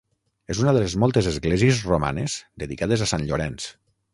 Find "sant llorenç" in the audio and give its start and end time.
3.13-3.69